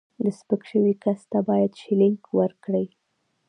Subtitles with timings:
[0.23, 2.85] د سپک شوي کس ته باید شیلینګ ورکړي.